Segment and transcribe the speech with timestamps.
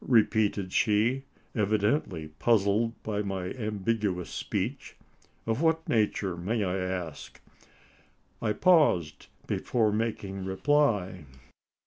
[0.07, 1.21] repeated she,
[1.53, 4.95] evidently puzzled by my ambiguous speech;
[5.45, 7.39] "of what nature, may I ask?"
[8.41, 11.25] I paused before making reply.